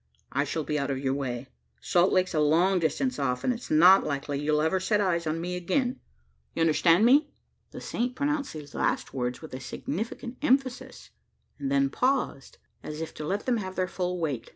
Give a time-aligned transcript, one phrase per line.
[0.31, 1.47] I shall be out of your way
[1.79, 5.39] Salt Lake's a long distance off and it's not likely you'll ever set eyes on
[5.39, 5.99] me again.
[6.55, 7.29] You understand me?"
[7.69, 11.11] The saint pronounced these last words with a significant emphasis;
[11.59, 14.49] and then paused, as if to let them have their full weight.